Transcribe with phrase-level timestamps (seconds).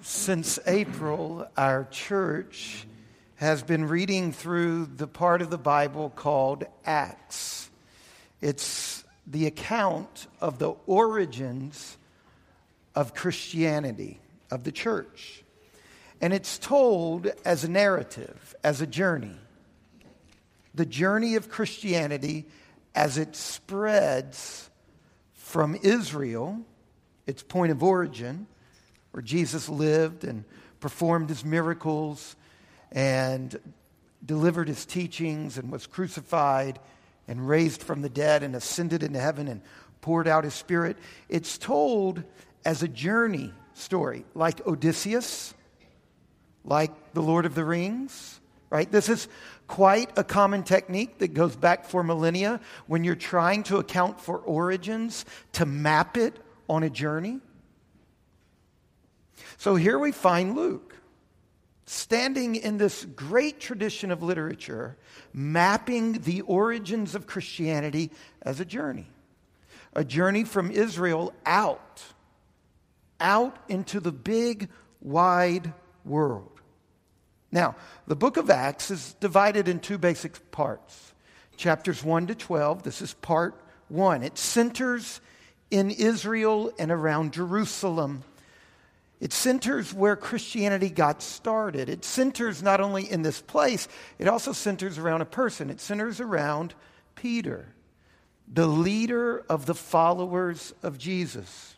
[0.00, 2.86] Since April, our church
[3.34, 7.68] has been reading through the part of the Bible called Acts.
[8.40, 11.98] It's the account of the origins
[12.94, 14.20] of Christianity,
[14.52, 15.42] of the church.
[16.20, 19.36] And it's told as a narrative, as a journey.
[20.76, 22.46] The journey of Christianity
[22.94, 24.70] as it spreads
[25.34, 26.60] from Israel,
[27.26, 28.46] its point of origin,
[29.18, 30.44] where Jesus lived and
[30.78, 32.36] performed his miracles
[32.92, 33.58] and
[34.24, 36.78] delivered his teachings and was crucified
[37.26, 39.60] and raised from the dead and ascended into heaven and
[40.02, 40.96] poured out his spirit.
[41.28, 42.22] It's told
[42.64, 45.52] as a journey story, like Odysseus,
[46.64, 48.38] like the Lord of the Rings,
[48.70, 48.88] right?
[48.88, 49.26] This is
[49.66, 54.38] quite a common technique that goes back for millennia when you're trying to account for
[54.38, 55.24] origins
[55.54, 56.38] to map it
[56.68, 57.40] on a journey.
[59.56, 60.94] So here we find Luke
[61.88, 64.96] standing in this great tradition of literature,
[65.32, 68.10] mapping the origins of Christianity
[68.42, 69.08] as a journey.
[69.94, 72.02] A journey from Israel out,
[73.20, 74.68] out into the big,
[75.00, 75.72] wide
[76.04, 76.60] world.
[77.50, 81.14] Now, the book of Acts is divided in two basic parts.
[81.56, 84.22] Chapters 1 to 12, this is part 1.
[84.22, 85.22] It centers
[85.70, 88.24] in Israel and around Jerusalem
[89.20, 91.88] it centers where Christianity got started.
[91.88, 93.88] It centers not only in this place,
[94.18, 95.70] it also centers around a person.
[95.70, 96.74] It centers around
[97.16, 97.66] Peter,
[98.46, 101.74] the leader of the followers of Jesus.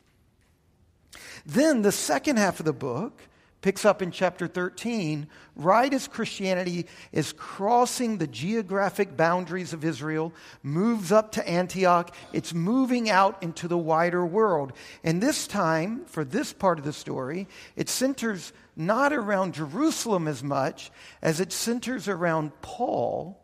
[1.47, 3.23] Then the second half of the book
[3.63, 10.33] picks up in chapter 13, right as Christianity is crossing the geographic boundaries of Israel,
[10.63, 14.73] moves up to Antioch, it's moving out into the wider world.
[15.05, 20.43] And this time, for this part of the story, it centers not around Jerusalem as
[20.43, 23.39] much as it centers around Paul,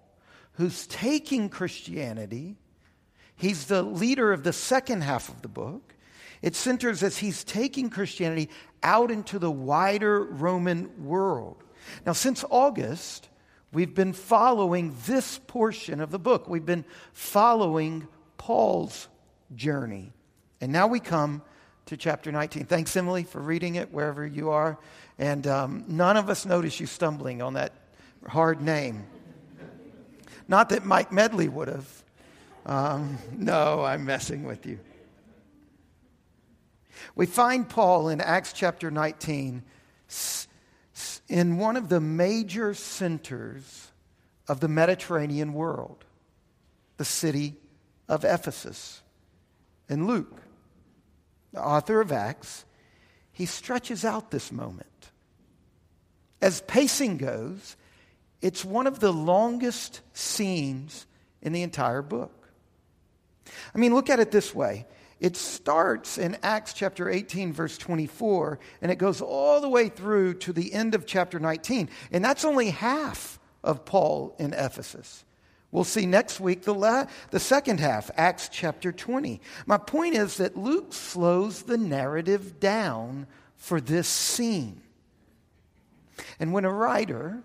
[0.53, 2.57] who's taking Christianity.
[3.37, 5.93] He's the leader of the second half of the book.
[6.43, 8.51] It centers as he's taking Christianity
[8.87, 11.63] out into the wider Roman world.
[12.07, 13.29] Now, since August,
[13.73, 16.49] we've been following this portion of the book.
[16.49, 18.07] We've been following
[18.39, 19.09] Paul's
[19.55, 20.13] journey.
[20.61, 21.43] And now we come
[21.87, 22.67] to chapter 19.
[22.67, 24.79] Thanks, Emily, for reading it wherever you are.
[25.19, 27.73] And um, none of us noticed you stumbling on that
[28.27, 29.05] hard name.
[30.47, 32.05] Not that Mike Medley would have.
[32.65, 34.79] Um, no, I'm messing with you.
[37.15, 39.63] We find Paul in Acts chapter 19
[41.29, 43.93] in one of the major centers
[44.49, 46.05] of the Mediterranean world,
[46.97, 47.57] the city
[48.09, 49.03] of Ephesus.
[49.89, 50.41] And Luke,
[51.53, 52.65] the author of Acts,
[53.33, 55.11] he stretches out this moment.
[56.41, 57.77] As pacing goes,
[58.41, 61.07] it's one of the longest scenes
[61.43, 62.49] in the entire book.
[63.75, 64.87] I mean, look at it this way
[65.19, 70.35] it starts in Acts chapter 18, verse 24, and it goes all the way through
[70.35, 71.89] to the end of chapter 19.
[72.13, 75.25] And that's only half of Paul in Ephesus.
[75.71, 79.41] We'll see next week the, la- the second half, Acts chapter 20.
[79.67, 84.83] My point is that Luke slows the narrative down for this scene.
[86.39, 87.43] And when a writer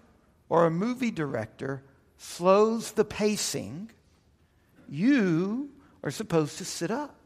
[0.50, 1.84] or a movie director
[2.18, 3.92] slows the pacing,
[4.90, 5.70] you
[6.04, 7.21] are supposed to sit up.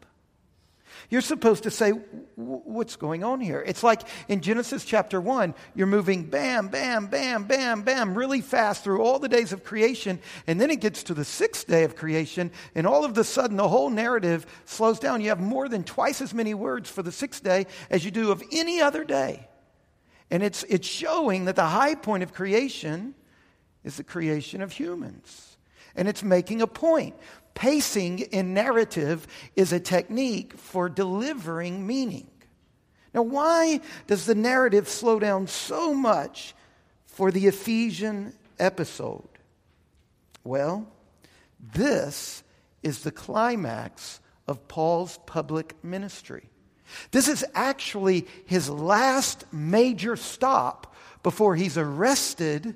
[1.09, 1.91] You're supposed to say,
[2.35, 3.63] What's going on here?
[3.65, 8.83] It's like in Genesis chapter 1, you're moving bam, bam, bam, bam, bam, really fast
[8.83, 10.19] through all the days of creation.
[10.45, 13.55] And then it gets to the sixth day of creation, and all of a sudden
[13.55, 15.21] the whole narrative slows down.
[15.21, 18.31] You have more than twice as many words for the sixth day as you do
[18.31, 19.47] of any other day.
[20.29, 23.15] And it's, it's showing that the high point of creation
[23.83, 25.57] is the creation of humans.
[25.95, 27.15] And it's making a point.
[27.55, 32.27] Pacing in narrative is a technique for delivering meaning.
[33.13, 36.53] Now, why does the narrative slow down so much
[37.05, 39.27] for the Ephesian episode?
[40.43, 40.85] Well,
[41.73, 42.43] this
[42.83, 46.49] is the climax of Paul's public ministry.
[47.11, 50.93] This is actually his last major stop
[51.23, 52.75] before he's arrested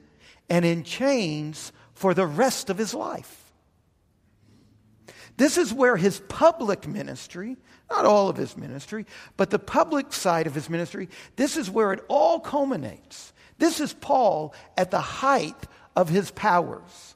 [0.49, 3.38] and in chains for the rest of his life.
[5.39, 7.55] This is where his public ministry,
[7.89, 9.05] not all of his ministry,
[9.37, 11.07] but the public side of his ministry,
[11.37, 13.31] this is where it all culminates.
[13.57, 15.55] This is Paul at the height
[15.95, 17.15] of his powers.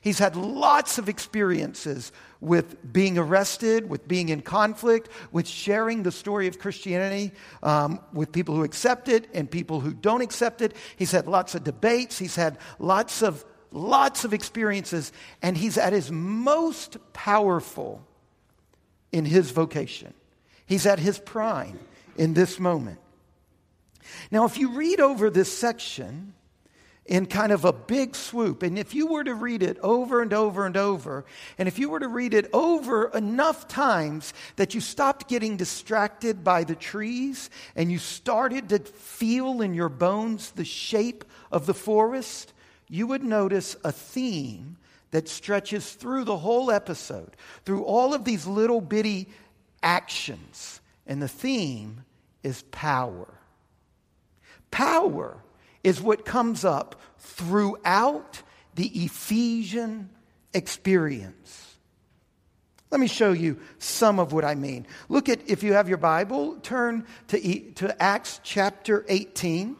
[0.00, 2.10] He's had lots of experiences
[2.40, 7.32] with being arrested, with being in conflict, with sharing the story of Christianity
[7.62, 10.74] um, with people who accept it and people who don't accept it.
[10.96, 12.18] He's had lots of debates.
[12.18, 18.04] He's had lots of lots of experiences, and he's at his most powerful
[19.10, 20.14] in his vocation.
[20.66, 21.78] He's at his prime
[22.16, 22.98] in this moment.
[24.30, 26.34] Now, if you read over this section,
[27.06, 28.62] in kind of a big swoop.
[28.62, 31.24] And if you were to read it over and over and over,
[31.58, 36.44] and if you were to read it over enough times that you stopped getting distracted
[36.44, 41.74] by the trees and you started to feel in your bones the shape of the
[41.74, 42.52] forest,
[42.92, 44.76] you would notice a theme
[45.12, 47.34] that stretches through the whole episode,
[47.64, 49.30] through all of these little bitty
[49.82, 50.78] actions.
[51.06, 52.04] And the theme
[52.42, 53.32] is power.
[54.70, 55.38] Power
[55.82, 58.42] is what comes up throughout
[58.74, 60.10] the Ephesian
[60.52, 61.76] experience.
[62.90, 64.86] Let me show you some of what I mean.
[65.08, 69.76] Look at, if you have your Bible, turn to, to Acts chapter 18.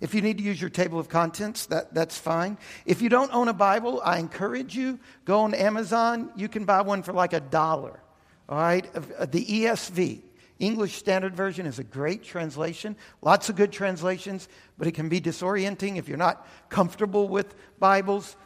[0.00, 2.56] If you need to use your table of contents, that, that's fine.
[2.86, 6.30] If you don't own a Bible, I encourage you, go on Amazon.
[6.36, 8.00] You can buy one for like a dollar.
[8.48, 8.88] All right?
[8.94, 10.22] Uh, the ESV,
[10.58, 12.96] English Standard Version is a great translation.
[13.20, 14.48] Lots of good translations,
[14.78, 18.36] but it can be disorienting if you're not comfortable with Bibles.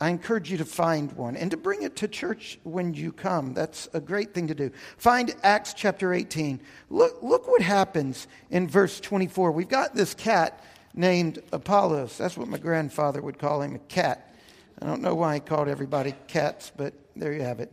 [0.00, 3.52] I encourage you to find one and to bring it to church when you come.
[3.52, 4.70] That's a great thing to do.
[4.96, 6.60] Find Acts chapter 18.
[6.88, 9.50] Look, look what happens in verse 24.
[9.50, 10.62] We've got this cat
[10.94, 12.16] named Apollos.
[12.16, 14.34] That's what my grandfather would call him, a cat.
[14.80, 17.72] I don't know why he called everybody cats, but there you have it.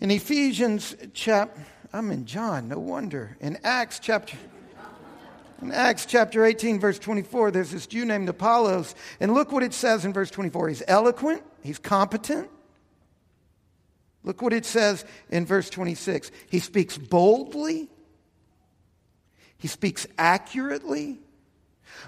[0.00, 3.36] In Ephesians chapter I'm in John, no wonder.
[3.40, 4.36] In Acts chapter
[5.62, 8.94] in Acts chapter 18, verse 24, there's this Jew named Apollos.
[9.20, 10.68] And look what it says in verse 24.
[10.68, 12.50] He's eloquent, he's competent.
[14.22, 16.30] Look what it says in verse 26.
[16.50, 17.88] He speaks boldly,
[19.56, 21.20] he speaks accurately.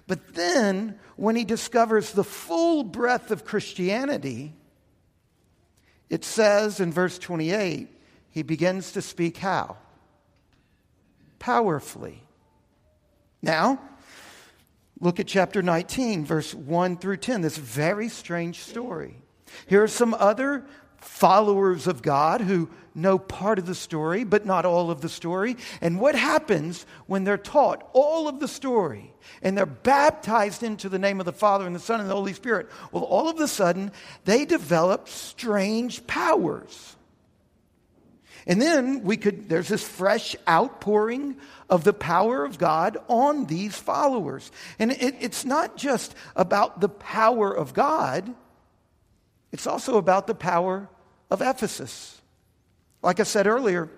[0.06, 4.54] But then, when he discovers the full breadth of Christianity,
[6.10, 7.88] it says in verse 28
[8.30, 9.76] he begins to speak how?
[11.38, 12.22] Powerfully.
[13.43, 13.81] Now,
[15.00, 19.17] look at chapter 19, verse 1 through 10, this very strange story.
[19.67, 20.64] Here are some other
[20.96, 25.56] followers of God who know part of the story, but not all of the story.
[25.81, 30.99] And what happens when they're taught all of the story and they're baptized into the
[30.99, 32.69] name of the Father and the Son and the Holy Spirit?
[32.90, 33.93] Well, all of a sudden,
[34.25, 36.96] they develop strange powers.
[38.46, 41.37] And then we could, there's this fresh outpouring
[41.69, 44.50] of the power of God on these followers.
[44.79, 48.35] And it, it's not just about the power of God,
[49.52, 50.88] it's also about the power
[51.31, 52.20] of Ephesus.
[53.02, 53.90] Like I said earlier,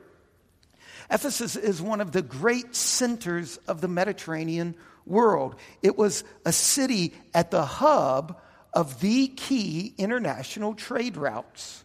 [1.11, 4.77] Ephesus is one of the great centers of the Mediterranean
[5.07, 5.57] world.
[5.83, 8.41] It was a city at the hub
[8.73, 11.85] of the key international trade routes.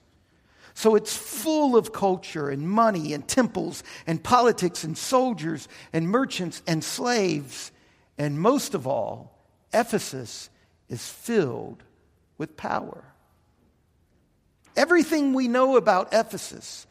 [0.75, 6.61] So it's full of culture and money and temples and politics and soldiers and merchants
[6.67, 7.71] and slaves.
[8.17, 9.39] And most of all,
[9.73, 10.49] Ephesus
[10.89, 11.81] is filled
[12.37, 13.05] with power.
[14.75, 16.85] Everything we know about Ephesus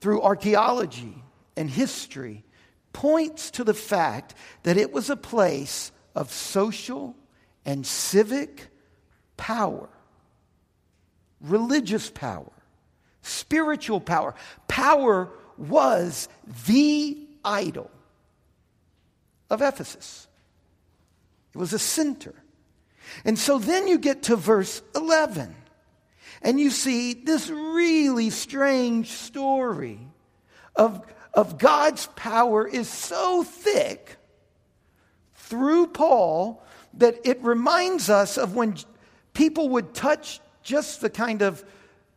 [0.00, 1.20] through archaeology
[1.56, 2.44] and history
[2.92, 7.16] points to the fact that it was a place of social
[7.64, 8.68] and civic
[9.36, 9.88] power,
[11.40, 12.52] religious power
[13.28, 14.34] spiritual power.
[14.66, 16.28] Power was
[16.66, 17.90] the idol
[19.50, 20.26] of Ephesus,
[21.54, 22.34] it was a center.
[23.24, 25.54] And so then you get to verse 11,
[26.42, 29.98] and you see this really strange story
[30.76, 34.16] of, of God's power is so thick
[35.34, 36.62] through Paul
[36.94, 38.76] that it reminds us of when
[39.32, 41.64] people would touch just the kind of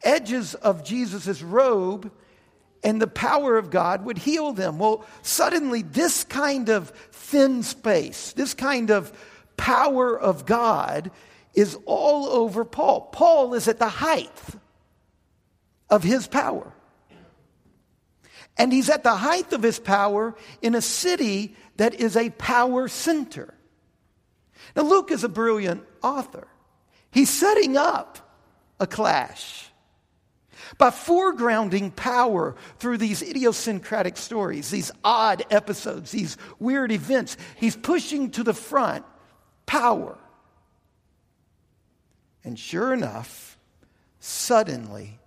[0.04, 2.12] edges of Jesus' robe
[2.84, 4.80] and the power of God would heal them.
[4.80, 9.12] Well, suddenly, this kind of thin space, this kind of
[9.58, 11.12] power of God
[11.54, 13.02] is all over Paul.
[13.12, 14.42] Paul is at the height
[15.90, 16.74] of his power.
[18.58, 22.88] And he's at the height of his power in a city that is a power
[22.88, 23.54] center.
[24.76, 26.48] Now, Luke is a brilliant author.
[27.12, 28.38] He's setting up
[28.80, 29.71] a clash
[30.78, 37.38] by foregrounding power through these idiosyncratic stories, these odd episodes, these weird events.
[37.58, 39.06] He's pushing to the front
[39.66, 40.18] power.
[42.44, 43.58] And sure enough,
[44.20, 45.20] suddenly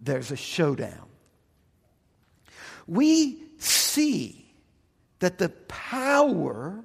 [0.00, 1.08] there's a showdown.
[2.86, 4.46] We see
[5.18, 6.84] that the power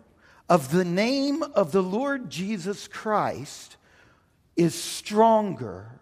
[0.50, 3.78] of the name of the Lord Jesus Christ
[4.56, 6.00] is stronger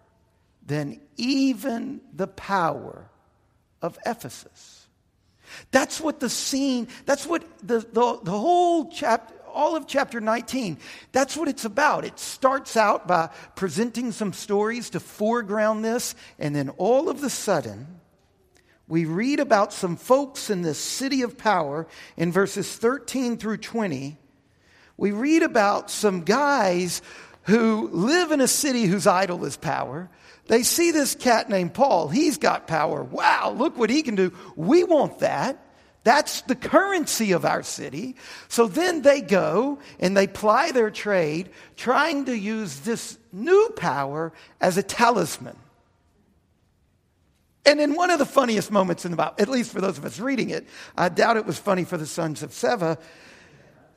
[0.66, 3.06] than even the power
[3.82, 4.88] of Ephesus.
[5.70, 10.78] That's what the scene, that's what the, the, the whole chapter, all of chapter 19,
[11.12, 12.04] that's what it's about.
[12.04, 17.30] It starts out by presenting some stories to foreground this, and then all of a
[17.30, 18.00] sudden,
[18.88, 21.86] we read about some folks in this city of power
[22.16, 24.16] in verses 13 through 20.
[24.96, 27.02] We read about some guys
[27.42, 30.08] who live in a city whose idol is power.
[30.46, 32.08] They see this cat named Paul.
[32.08, 33.02] He's got power.
[33.02, 34.32] Wow, look what he can do.
[34.56, 35.64] We want that.
[36.02, 38.16] That's the currency of our city.
[38.48, 44.32] So then they go and they ply their trade, trying to use this new power
[44.60, 45.56] as a talisman.
[47.66, 50.04] And in one of the funniest moments in the Bible, at least for those of
[50.06, 50.66] us reading it,
[50.96, 52.98] I doubt it was funny for the sons of Sceva,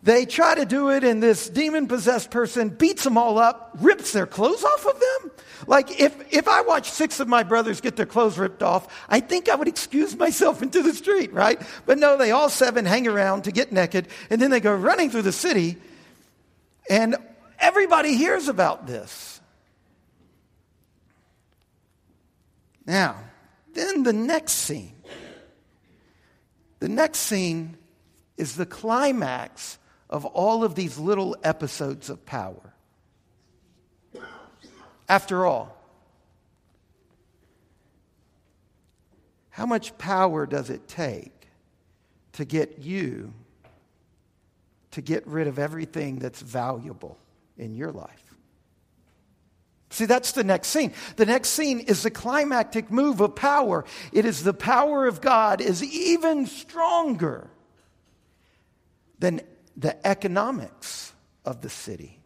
[0.04, 4.12] they try to do it, and this demon possessed person beats them all up, rips
[4.12, 5.32] their clothes off of them.
[5.66, 9.22] Like, if, if I watch six of my brothers get their clothes ripped off, I
[9.22, 11.62] think I would excuse myself into the street, right?
[11.86, 15.10] But no, they all seven hang around to get naked, and then they go running
[15.10, 15.78] through the city,
[16.90, 17.16] and
[17.58, 19.40] everybody hears about this.
[22.86, 23.16] Now,
[23.72, 24.96] then the next scene.
[26.80, 27.78] The next scene
[28.36, 29.78] is the climax
[30.14, 32.76] of all of these little episodes of power.
[35.10, 35.76] After all,
[39.50, 41.48] how much power does it take
[42.34, 43.34] to get you
[44.92, 47.18] to get rid of everything that's valuable
[47.58, 48.36] in your life?
[49.90, 50.94] See, that's the next scene.
[51.16, 53.84] The next scene is the climactic move of power.
[54.12, 57.50] It is the power of God is even stronger
[59.18, 59.42] than
[59.76, 61.14] the economics
[61.46, 62.20] of the city.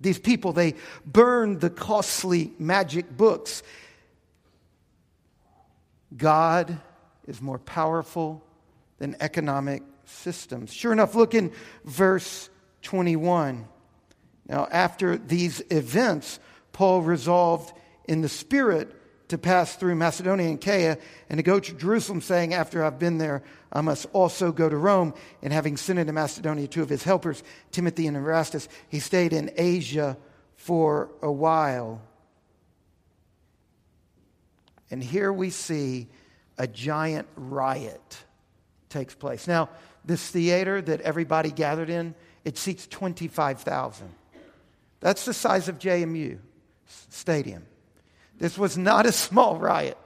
[0.00, 3.62] These people, they burned the costly magic books.
[6.16, 6.78] God
[7.26, 8.42] is more powerful
[8.98, 10.72] than economic systems.
[10.72, 11.52] Sure enough, look in
[11.84, 12.48] verse
[12.82, 13.66] 21.
[14.48, 16.40] Now, after these events,
[16.72, 17.72] Paul resolved
[18.06, 18.94] in the Spirit
[19.30, 23.18] to pass through Macedonia and Achaia and to go to Jerusalem, saying, After I've been
[23.18, 25.14] there, I must also go to Rome.
[25.42, 29.50] And having sent into Macedonia two of his helpers, Timothy and Erastus, he stayed in
[29.56, 30.16] Asia
[30.56, 32.02] for a while.
[34.90, 36.08] And here we see
[36.58, 38.24] a giant riot
[38.88, 39.46] takes place.
[39.46, 39.70] Now,
[40.04, 44.08] this theater that everybody gathered in, it seats 25,000.
[45.00, 46.38] That's the size of JMU
[46.86, 47.64] Stadium.
[48.40, 49.96] This was not a small riot.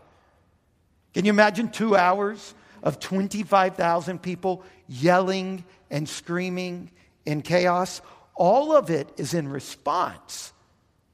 [1.15, 6.91] Can you imagine two hours of 25,000 people yelling and screaming
[7.25, 8.03] in chaos.
[8.37, 10.53] All of it is in response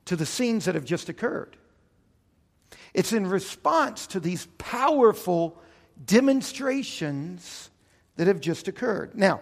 [0.07, 1.57] to the scenes that have just occurred.
[2.93, 5.57] It's in response to these powerful
[6.05, 7.71] demonstrations
[8.17, 9.15] that have just occurred.
[9.15, 9.41] Now,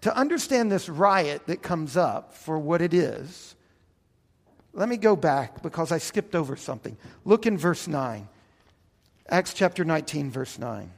[0.00, 3.54] to understand this riot that comes up for what it is,
[4.78, 6.96] let me go back because I skipped over something.
[7.24, 8.28] Look in verse 9.
[9.28, 10.92] Acts chapter 19, verse 9.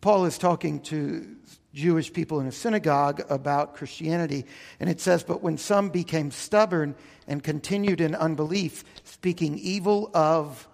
[0.00, 1.36] Paul is talking to
[1.74, 4.46] Jewish people in a synagogue about Christianity,
[4.78, 6.94] and it says, But when some became stubborn
[7.26, 10.68] and continued in unbelief, speaking evil of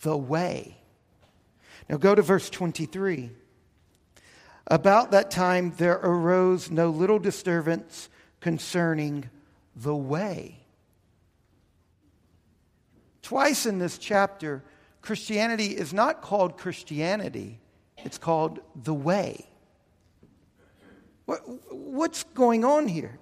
[0.00, 0.78] the way.
[1.90, 3.30] Now go to verse 23.
[4.68, 8.08] About that time there arose no little disturbance
[8.44, 9.24] concerning
[9.74, 10.60] the way.
[13.22, 14.62] Twice in this chapter,
[15.00, 17.58] Christianity is not called Christianity
[18.04, 19.46] it's called the way.
[21.24, 21.40] What,
[21.72, 23.18] what's going on here?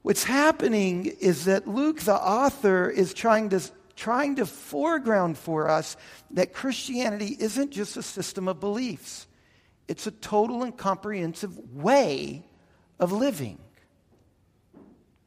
[0.00, 3.60] What's happening is that Luke, the author, is trying to,
[3.94, 5.98] trying to foreground for us
[6.30, 9.26] that Christianity isn't just a system of beliefs,
[9.86, 12.46] it's a total and comprehensive way
[12.98, 13.58] of living.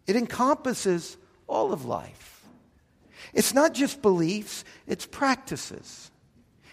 [0.07, 1.17] It encompasses
[1.47, 2.45] all of life.
[3.33, 6.11] It's not just beliefs, it's practices.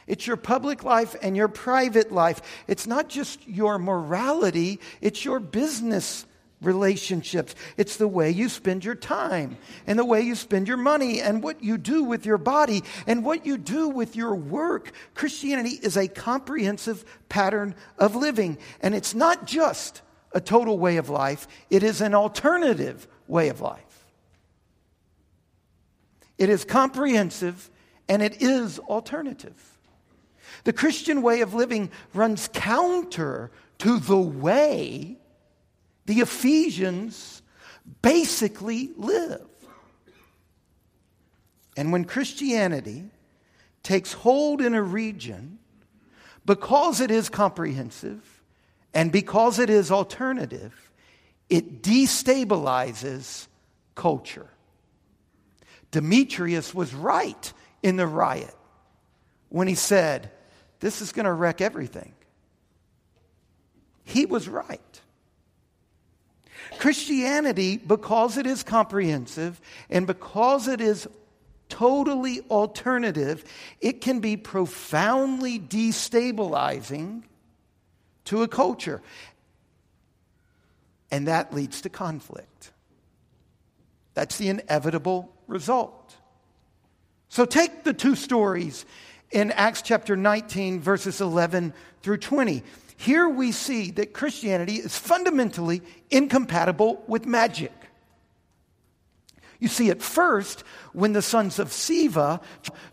[0.07, 2.41] It's your public life and your private life.
[2.67, 6.25] It's not just your morality, it's your business
[6.61, 7.55] relationships.
[7.77, 11.43] It's the way you spend your time and the way you spend your money and
[11.43, 14.93] what you do with your body and what you do with your work.
[15.15, 21.09] Christianity is a comprehensive pattern of living, and it's not just a total way of
[21.09, 24.05] life, it is an alternative way of life.
[26.39, 27.71] It is comprehensive
[28.09, 29.79] and it is alternative.
[30.65, 35.19] The Christian way of living runs counter to the way
[36.07, 37.43] the Ephesians
[38.03, 39.47] basically live.
[41.77, 43.05] And when Christianity
[43.83, 45.59] takes hold in a region,
[46.45, 48.43] because it is comprehensive
[48.95, 50.88] and because it is alternative,
[51.49, 53.47] it destabilizes
[53.95, 54.49] culture.
[55.91, 57.53] Demetrius was right
[57.83, 58.55] in the riot
[59.49, 60.31] when he said,
[60.81, 62.13] This is going to wreck everything.
[64.05, 64.81] He was right.
[66.79, 71.09] Christianity, because it is comprehensive and because it is
[71.69, 73.45] totally alternative,
[73.81, 77.23] it can be profoundly destabilizing
[78.25, 79.03] to a culture.
[81.11, 82.73] And that leads to conflict.
[84.15, 86.17] That's the inevitable result.
[87.29, 88.85] So take the two stories
[89.31, 91.73] in Acts chapter 19, verses 11
[92.03, 92.63] through 20.
[92.97, 97.73] Here we see that Christianity is fundamentally incompatible with magic.
[99.61, 102.41] You see at first when the sons of Sceva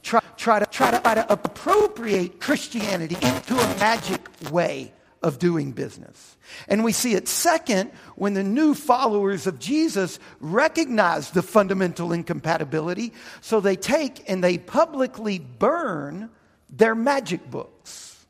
[0.04, 4.92] try, try, to, try, to, try to appropriate Christianity into a magic way
[5.22, 6.35] of doing business.
[6.68, 13.14] And we see it second when the new followers of Jesus recognize the fundamental incompatibility,
[13.42, 16.30] so they take and they publicly burn
[16.70, 18.26] their magic books.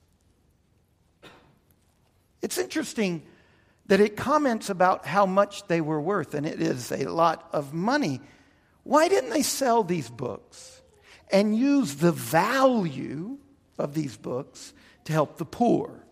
[2.42, 3.24] It's interesting
[3.88, 7.74] that it comments about how much they were worth, and it is a lot of
[7.74, 8.22] money.
[8.84, 10.82] Why didn't they sell these books
[11.32, 13.38] and use the value
[13.80, 14.74] of these books
[15.06, 16.05] to help the poor?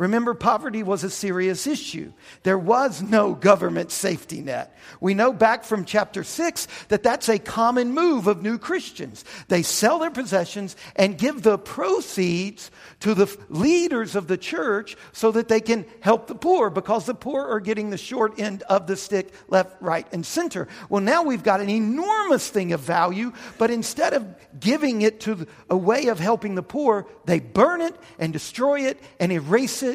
[0.00, 2.14] Remember, poverty was a serious issue.
[2.42, 4.74] There was no government safety net.
[4.98, 9.26] We know back from chapter 6 that that's a common move of new Christians.
[9.48, 15.32] They sell their possessions and give the proceeds to the leaders of the church so
[15.32, 18.86] that they can help the poor because the poor are getting the short end of
[18.86, 20.66] the stick left, right, and center.
[20.88, 24.26] Well, now we've got an enormous thing of value, but instead of
[24.58, 28.98] giving it to a way of helping the poor, they burn it and destroy it
[29.18, 29.89] and erase it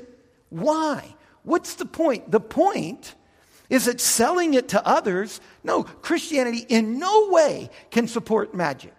[0.50, 1.16] why?
[1.44, 2.32] What's the point?
[2.32, 3.16] The point
[3.70, 8.94] is that selling it to others, no, Christianity in no way can support magic.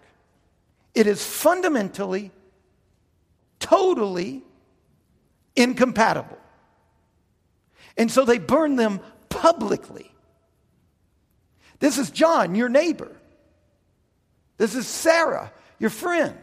[0.94, 2.32] It is fundamentally,
[3.60, 4.42] totally
[5.54, 6.38] incompatible.
[7.96, 10.12] And so they burn them publicly.
[11.78, 13.14] This is John, your neighbor.
[14.56, 16.38] This is Sarah, your friend.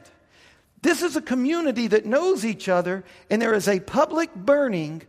[0.84, 5.02] This is a community that knows each other, and there is a public burning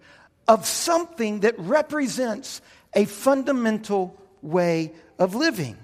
[0.47, 2.63] of something that represents
[2.95, 5.77] a fundamental way of living.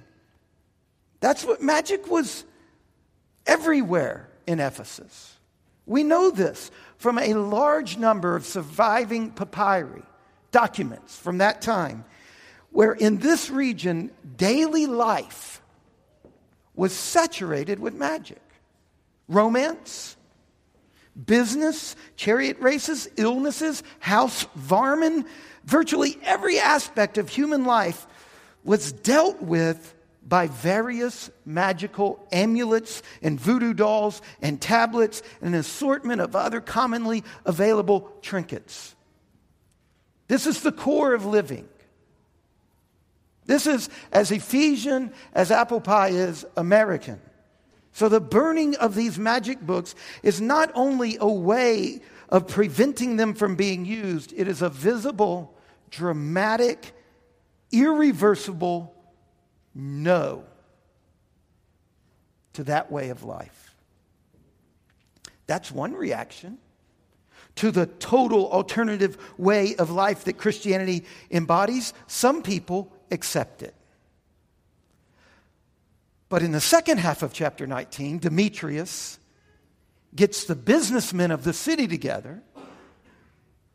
[1.18, 2.44] That's what magic was
[3.46, 5.36] everywhere in Ephesus.
[5.86, 10.04] We know this from a large number of surviving papyri,
[10.52, 12.04] documents from that time,
[12.70, 15.60] where in this region, daily life
[16.76, 18.40] was saturated with magic
[19.30, 20.16] romance,
[21.26, 25.24] business, chariot races, illnesses, house varmin.
[25.64, 28.06] Virtually every aspect of human life
[28.64, 29.94] was dealt with
[30.26, 37.24] by various magical amulets and voodoo dolls and tablets and an assortment of other commonly
[37.44, 38.94] available trinkets.
[40.28, 41.68] This is the core of living.
[43.46, 47.20] This is as Ephesian as apple pie is American.
[47.92, 53.34] So, the burning of these magic books is not only a way of preventing them
[53.34, 55.56] from being used, it is a visible,
[55.90, 56.92] dramatic,
[57.72, 58.94] irreversible
[59.74, 60.44] no
[62.52, 63.74] to that way of life.
[65.46, 66.58] That's one reaction
[67.56, 71.92] to the total alternative way of life that Christianity embodies.
[72.06, 73.74] Some people accept it.
[76.30, 79.18] But in the second half of chapter 19, Demetrius
[80.14, 82.40] gets the businessmen of the city together,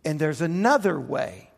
[0.05, 1.51] and there's another way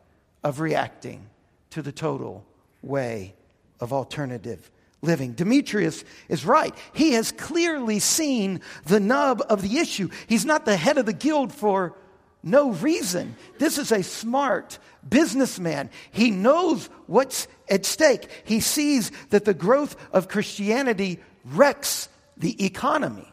[0.43, 1.29] of reacting
[1.69, 2.45] to the total
[2.81, 3.35] way
[3.79, 4.71] of alternative
[5.03, 5.33] living.
[5.33, 6.73] Demetrius is right.
[6.93, 10.09] He has clearly seen the nub of the issue.
[10.25, 11.95] He's not the head of the guild for
[12.43, 13.35] no reason.
[13.57, 15.89] This is a smart businessman.
[16.11, 18.29] He knows what's at stake.
[18.45, 23.27] He sees that the growth of Christianity wrecks the economy,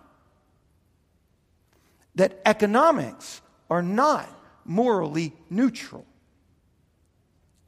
[2.15, 4.29] that economics are not
[4.65, 6.07] morally neutral.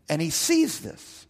[0.08, 1.26] And he sees this.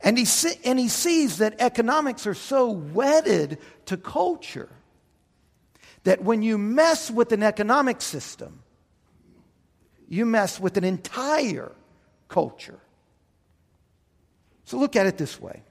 [0.00, 4.68] And he, see, and he sees that economics are so wedded to culture
[6.04, 8.61] that when you mess with an economic system,
[10.12, 11.72] you mess with an entire
[12.28, 12.78] culture.
[14.66, 15.62] So look at it this way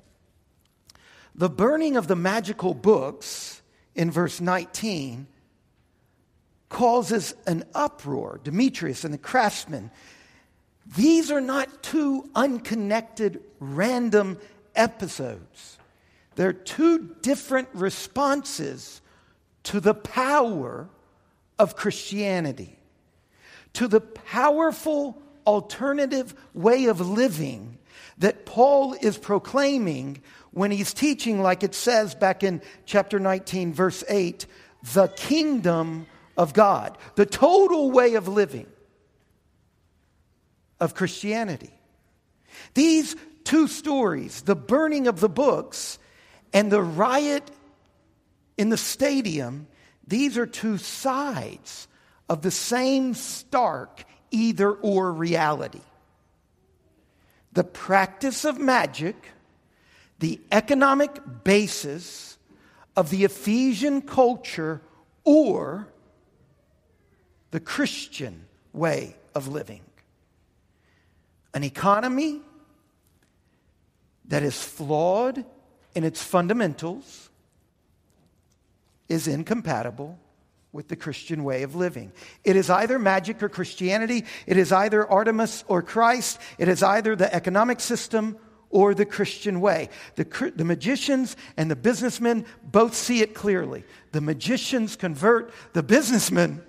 [1.35, 3.61] the burning of the magical books
[3.93, 5.27] in verse 19
[6.69, 8.41] causes an uproar.
[8.43, 9.91] Demetrius and the craftsmen.
[10.97, 14.39] These are not two unconnected, random
[14.75, 15.77] episodes.
[16.35, 19.01] They're two different responses
[19.63, 20.89] to the power
[21.59, 22.79] of Christianity,
[23.73, 27.77] to the powerful alternative way of living
[28.17, 34.03] that Paul is proclaiming when he's teaching, like it says back in chapter 19, verse
[34.07, 34.45] 8,
[34.93, 36.05] the kingdom
[36.37, 38.67] of God, the total way of living
[40.79, 41.71] of Christianity.
[42.73, 45.99] These two stories, the burning of the books
[46.53, 47.49] and the riot
[48.57, 49.67] in the stadium,
[50.05, 51.87] these are two sides
[52.31, 55.81] of the same stark either or reality.
[57.51, 59.17] The practice of magic,
[60.19, 61.11] the economic
[61.43, 62.37] basis
[62.95, 64.79] of the Ephesian culture,
[65.25, 65.89] or
[67.51, 69.81] the Christian way of living.
[71.53, 72.39] An economy
[74.29, 75.43] that is flawed
[75.93, 77.29] in its fundamentals
[79.09, 80.17] is incompatible
[80.73, 82.11] with the Christian way of living.
[82.43, 87.15] It is either magic or Christianity, it is either Artemis or Christ, it is either
[87.15, 88.37] the economic system
[88.69, 89.89] or the Christian way.
[90.15, 93.83] The, the magicians and the businessmen both see it clearly.
[94.13, 96.63] The magicians convert the businessmen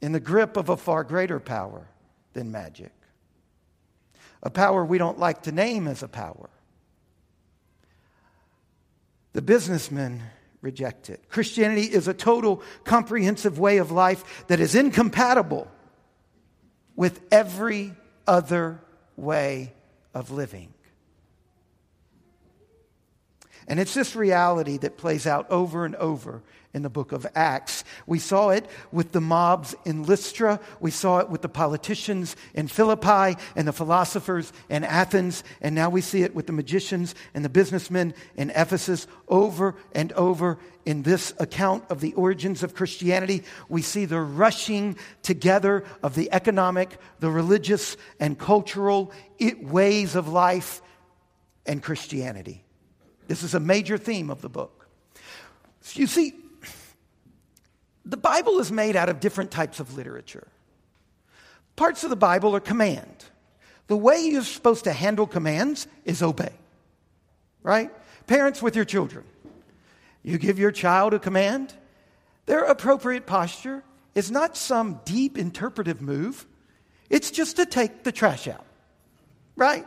[0.00, 1.88] in the grip of a far greater power
[2.34, 2.92] than magic.
[4.42, 6.50] A power we don't like to name as a power.
[9.32, 10.22] The businessmen
[10.60, 11.28] reject it.
[11.28, 15.68] Christianity is a total, comprehensive way of life that is incompatible
[16.96, 17.94] with every
[18.26, 18.80] other
[19.16, 19.72] way
[20.14, 20.74] of living.
[23.68, 26.42] And it's this reality that plays out over and over
[26.74, 27.84] in the book of Acts.
[28.06, 30.60] We saw it with the mobs in Lystra.
[30.80, 35.44] We saw it with the politicians in Philippi and the philosophers in Athens.
[35.60, 40.12] And now we see it with the magicians and the businessmen in Ephesus over and
[40.12, 43.44] over in this account of the origins of Christianity.
[43.68, 49.12] We see the rushing together of the economic, the religious, and cultural
[49.60, 50.80] ways of life
[51.66, 52.64] and Christianity.
[53.28, 54.88] This is a major theme of the book.
[55.92, 56.34] You see,
[58.04, 60.48] the Bible is made out of different types of literature.
[61.76, 63.24] Parts of the Bible are command.
[63.86, 66.52] The way you're supposed to handle commands is obey,
[67.62, 67.90] right?
[68.26, 69.24] Parents with your children.
[70.22, 71.72] You give your child a command,
[72.46, 73.82] their appropriate posture
[74.14, 76.46] is not some deep interpretive move,
[77.08, 78.64] it's just to take the trash out,
[79.54, 79.86] right?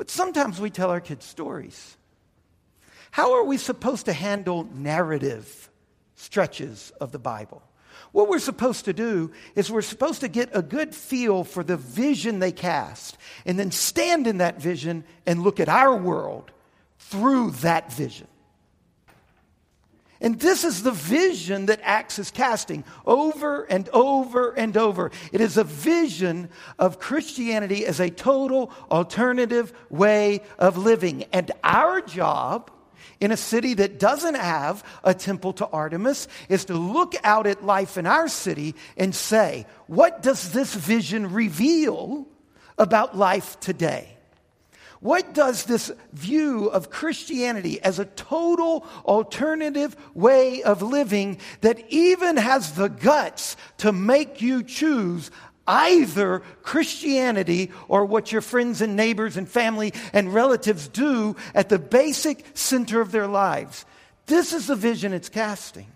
[0.00, 1.98] But sometimes we tell our kids stories.
[3.10, 5.68] How are we supposed to handle narrative
[6.14, 7.62] stretches of the Bible.
[8.12, 11.76] What we're supposed to do is we're supposed to get a good feel for the
[11.76, 16.50] vision they cast and then stand in that vision and look at our world
[16.98, 18.26] through that vision.
[20.20, 25.10] And this is the vision that Acts is casting over and over and over.
[25.32, 31.24] It is a vision of Christianity as a total alternative way of living.
[31.32, 32.70] And our job
[33.18, 37.64] in a city that doesn't have a temple to Artemis is to look out at
[37.64, 42.26] life in our city and say, what does this vision reveal
[42.76, 44.16] about life today?
[45.00, 52.36] What does this view of Christianity as a total alternative way of living that even
[52.36, 55.30] has the guts to make you choose
[55.66, 61.78] either Christianity or what your friends and neighbors and family and relatives do at the
[61.78, 63.86] basic center of their lives.
[64.26, 65.86] This is the vision it's casting.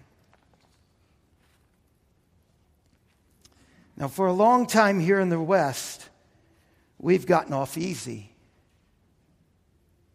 [3.97, 6.09] Now, for a long time here in the West,
[6.99, 8.34] we've gotten off easy.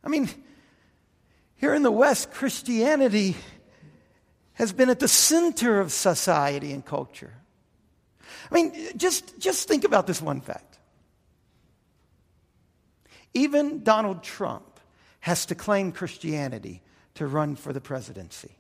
[0.04, 0.30] I mean,
[1.56, 3.36] here in the West, Christianity
[4.54, 7.34] has been at the center of society and culture.
[8.52, 10.80] I mean, just, just think about this one fact.
[13.34, 14.80] Even Donald Trump
[15.22, 16.82] has to claim Christianity
[17.16, 18.56] to run for the presidency.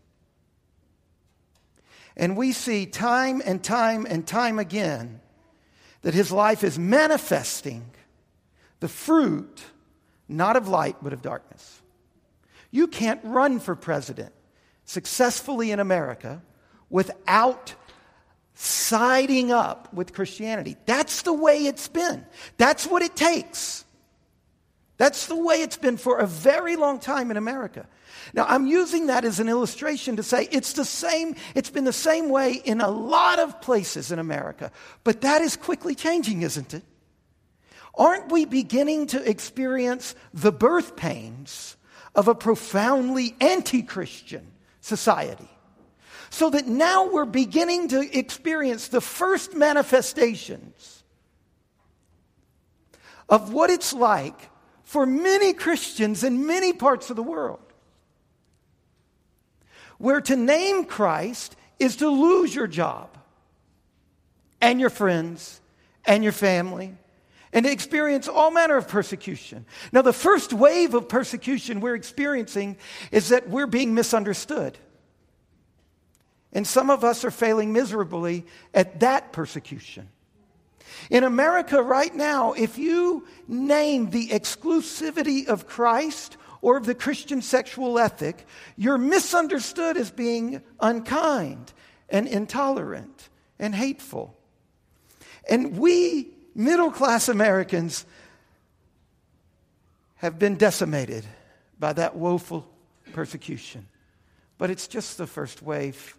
[2.15, 5.21] And we see time and time and time again
[6.01, 7.91] that his life is manifesting
[8.79, 9.63] the fruit
[10.29, 11.81] not of light, but of darkness.
[12.71, 14.33] You can't run for president
[14.85, 16.41] successfully in America
[16.89, 17.75] without
[18.53, 20.75] siding up with Christianity.
[20.85, 22.25] That's the way it's been.
[22.57, 23.85] That's what it takes.
[24.97, 27.87] That's the way it's been for a very long time in America.
[28.33, 31.93] Now, I'm using that as an illustration to say it's the same, it's been the
[31.93, 34.71] same way in a lot of places in America.
[35.05, 36.83] But that is quickly changing, isn't it?
[37.95, 41.77] Aren't we beginning to experience the birth pains
[42.15, 45.49] of a profoundly anti Christian society?
[46.29, 51.03] So that now we're beginning to experience the first manifestations
[53.27, 54.49] of what it's like
[54.83, 57.59] for many Christians in many parts of the world
[59.99, 63.15] where to name Christ is to lose your job
[64.59, 65.61] and your friends
[66.05, 66.97] and your family
[67.51, 69.65] and to experience all manner of persecution.
[69.91, 72.77] Now, the first wave of persecution we're experiencing
[73.11, 74.77] is that we're being misunderstood.
[76.53, 80.09] And some of us are failing miserably at that persecution.
[81.09, 87.41] In America right now, if you name the exclusivity of Christ or of the Christian
[87.41, 91.71] sexual ethic, you're misunderstood as being unkind
[92.09, 94.35] and intolerant and hateful.
[95.49, 98.05] And we, middle class Americans,
[100.17, 101.25] have been decimated
[101.79, 102.67] by that woeful
[103.13, 103.87] persecution.
[104.57, 106.17] But it's just the first wave.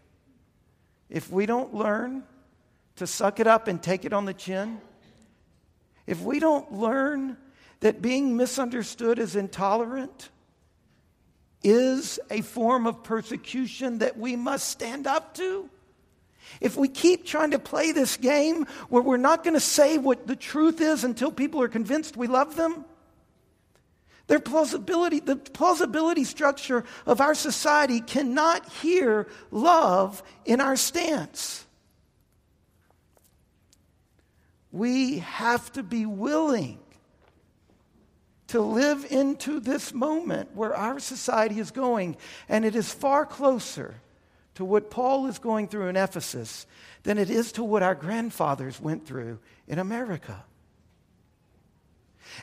[1.11, 2.23] If we don't learn
[2.97, 4.81] to suck it up and take it on the chin,
[6.07, 7.37] if we don't learn
[7.81, 10.31] that being misunderstood as intolerant
[11.63, 15.69] is a form of persecution that we must stand up to?
[16.61, 20.27] If we keep trying to play this game where we're not going to say what
[20.27, 22.85] the truth is until people are convinced we love them,
[24.27, 31.67] their plausibility, the plausibility structure of our society cannot hear love in our stance.
[34.71, 36.79] We have to be willing
[38.49, 42.17] to live into this moment where our society is going,
[42.49, 43.97] and it is far closer
[44.55, 46.67] to what Paul is going through in Ephesus
[47.03, 50.45] than it is to what our grandfathers went through in America.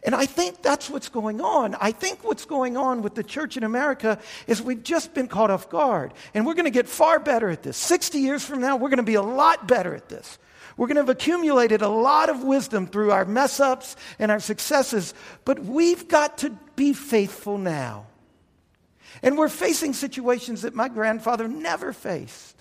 [0.04, 1.76] And I think that's what's going on.
[1.76, 5.50] I think what's going on with the church in America is we've just been caught
[5.50, 6.14] off guard.
[6.34, 7.78] And we're going to get far better at this.
[7.78, 10.38] 60 years from now, we're going to be a lot better at this.
[10.76, 14.40] We're going to have accumulated a lot of wisdom through our mess ups and our
[14.40, 18.06] successes, but we've got to be faithful now.
[19.22, 22.56] And we're facing situations that my grandfather never faced.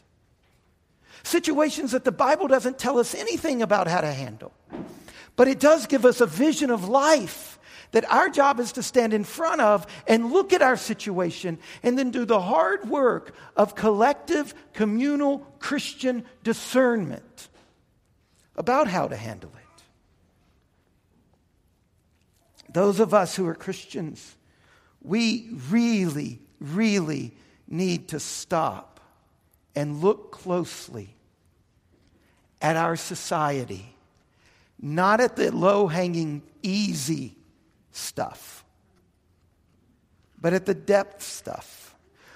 [1.22, 4.52] Situations that the Bible doesn't tell us anything about how to handle.
[5.34, 7.58] But it does give us a vision of life
[7.92, 11.98] that our job is to stand in front of and look at our situation and
[11.98, 17.48] then do the hard work of collective, communal Christian discernment
[18.56, 19.82] about how to handle it.
[22.72, 24.36] Those of us who are Christians,
[25.02, 27.34] we really, really
[27.68, 29.00] need to stop
[29.74, 31.14] and look closely
[32.62, 33.94] at our society,
[34.80, 37.36] not at the low hanging, easy
[37.92, 38.64] stuff,
[40.40, 41.94] but at the depth stuff.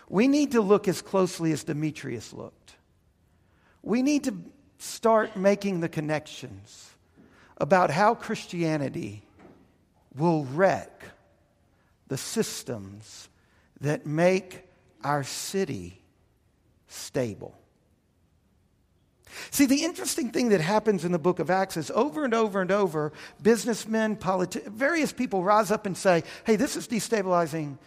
[0.09, 2.75] We need to look as closely as Demetrius looked.
[3.83, 4.37] We need to
[4.79, 6.91] start making the connections
[7.57, 9.23] about how Christianity
[10.17, 11.05] will wreck
[12.09, 13.30] the systems
[13.81, 14.65] that make
[15.03, 16.01] our city
[16.89, 17.57] stable.
[19.51, 22.61] See, the interesting thing that happens in the book of Acts is over and over
[22.61, 27.79] and over, businessmen, politi- various people rise up and say, hey, this is destabilizing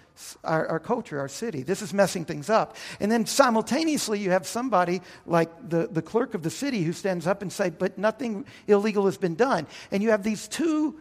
[0.44, 1.64] our, our, culture, our city.
[1.64, 2.78] This is messing things up.
[3.00, 7.28] And then simultaneously, you have somebody like the, the clerk of the city who stands
[7.28, 9.68] up and say, but nothing illegal has been done.
[9.92, 11.00] And you have these two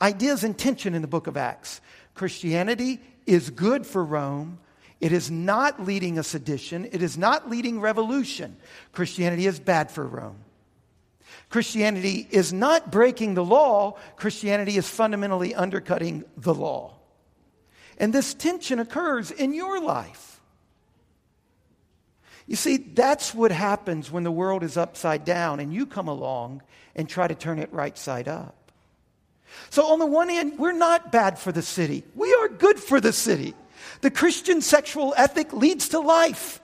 [0.00, 1.80] ideas in tension in the book of Acts.
[2.18, 4.58] Christianity is good for Rome,
[5.00, 6.88] it is not leading a sedition.
[6.90, 8.56] It is not leading revolution.
[8.92, 10.38] Christianity is bad for Rome.
[11.50, 13.96] Christianity is not breaking the law.
[14.16, 16.96] Christianity is fundamentally undercutting the law.
[17.96, 20.40] And this tension occurs in your life.
[22.46, 26.62] You see, that's what happens when the world is upside down and you come along
[26.96, 28.57] and try to turn it right side up.
[29.70, 33.00] So, on the one hand, we're not bad for the city, we are good for
[33.00, 33.54] the city.
[34.00, 36.60] The Christian sexual ethic leads to life.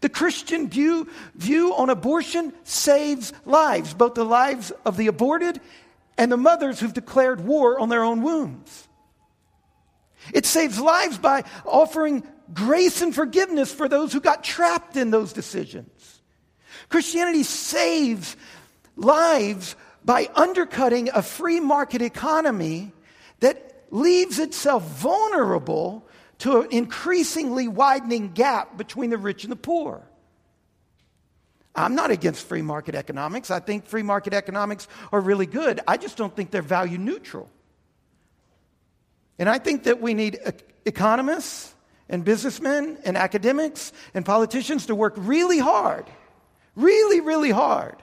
[0.00, 5.60] The Christian view, view on abortion saves lives, both the lives of the aborted
[6.16, 8.88] and the mothers who've declared war on their own wombs.
[10.32, 15.32] It saves lives by offering grace and forgiveness for those who got trapped in those
[15.32, 16.20] decisions.
[16.88, 18.36] Christianity saves
[18.96, 22.92] lives by undercutting a free market economy
[23.40, 26.06] that leaves itself vulnerable
[26.38, 30.02] to an increasingly widening gap between the rich and the poor.
[31.74, 33.50] I'm not against free market economics.
[33.50, 35.80] I think free market economics are really good.
[35.86, 37.48] I just don't think they're value neutral.
[39.38, 40.38] And I think that we need
[40.84, 41.74] economists
[42.08, 46.06] and businessmen and academics and politicians to work really hard,
[46.74, 47.96] really, really hard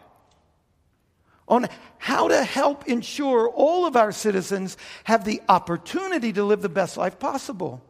[1.47, 6.69] on how to help ensure all of our citizens have the opportunity to live the
[6.69, 7.81] best life possible.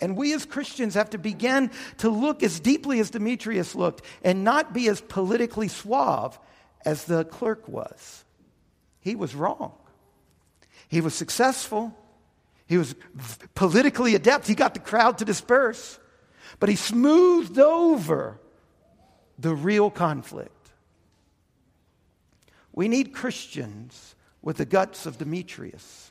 [0.00, 4.42] And we as Christians have to begin to look as deeply as Demetrius looked and
[4.42, 6.38] not be as politically suave
[6.84, 8.24] as the clerk was.
[9.00, 9.72] He was wrong.
[10.88, 11.96] He was successful.
[12.66, 12.94] He was
[13.54, 14.48] politically adept.
[14.48, 15.98] He got the crowd to disperse.
[16.58, 18.40] But he smoothed over
[19.38, 20.51] the real conflict.
[22.72, 26.10] We need Christians with the guts of Demetrius.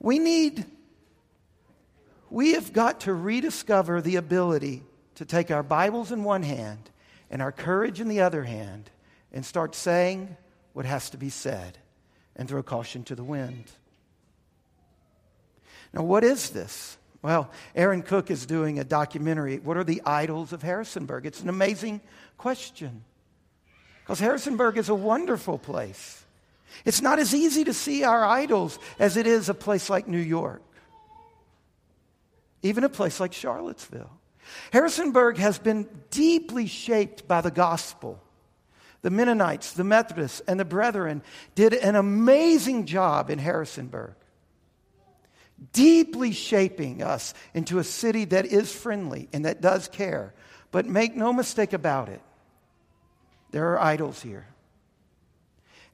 [0.00, 0.66] We need
[2.30, 4.82] we have got to rediscover the ability
[5.14, 6.90] to take our Bibles in one hand
[7.30, 8.90] and our courage in the other hand
[9.32, 10.36] and start saying
[10.72, 11.78] what has to be said
[12.34, 13.70] and throw caution to the wind.
[15.92, 16.98] Now, what is this?
[17.22, 19.58] Well, Aaron Cook is doing a documentary.
[19.58, 21.26] What are the idols of Harrisonburg?
[21.26, 22.00] It's an amazing
[22.36, 23.04] question.
[24.04, 26.24] Because Harrisonburg is a wonderful place.
[26.84, 30.18] It's not as easy to see our idols as it is a place like New
[30.18, 30.62] York
[32.64, 34.10] even a place like Charlottesville.
[34.72, 38.20] Harrisonburg has been deeply shaped by the gospel.
[39.02, 41.22] The Mennonites, the Methodists, and the Brethren
[41.54, 44.14] did an amazing job in Harrisonburg,
[45.74, 50.32] deeply shaping us into a city that is friendly and that does care.
[50.70, 52.22] But make no mistake about it,
[53.54, 54.48] there are idols here.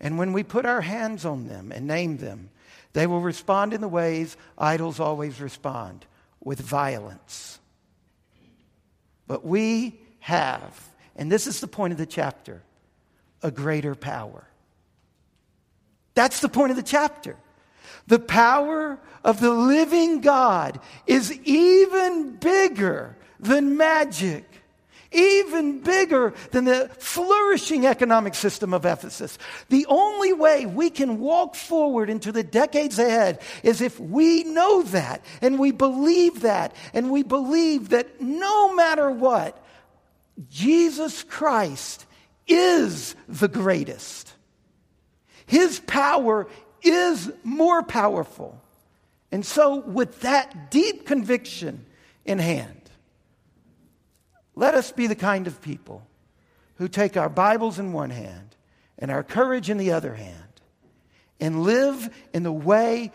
[0.01, 2.49] And when we put our hands on them and name them,
[2.95, 6.07] they will respond in the ways idols always respond
[6.43, 7.59] with violence.
[9.27, 12.63] But we have, and this is the point of the chapter,
[13.43, 14.45] a greater power.
[16.15, 17.37] That's the point of the chapter.
[18.07, 24.50] The power of the living God is even bigger than magic
[25.13, 29.39] even bigger than the flourishing economic system of Ephesus.
[29.69, 34.83] The only way we can walk forward into the decades ahead is if we know
[34.83, 39.63] that and we believe that and we believe that no matter what,
[40.49, 42.07] Jesus Christ
[42.47, 44.33] is the greatest.
[45.47, 46.47] His power
[46.83, 48.61] is more powerful.
[49.33, 51.87] And so, with that deep conviction
[52.25, 52.80] in hand,
[54.61, 56.07] let us be the kind of people
[56.75, 58.57] who take our Bibles in one hand
[58.99, 60.61] and our courage in the other hand
[61.41, 63.11] and live in the way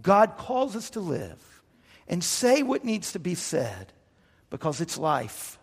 [0.00, 1.62] God calls us to live
[2.06, 3.92] and say what needs to be said
[4.48, 5.58] because it's life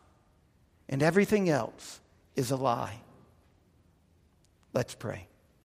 [0.90, 2.02] and everything else
[2.36, 3.00] is a lie.
[4.74, 5.28] Let's pray.